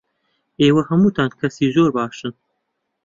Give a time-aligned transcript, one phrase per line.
[0.61, 2.33] ئێوە هەمووتان کەسی زۆر باشن.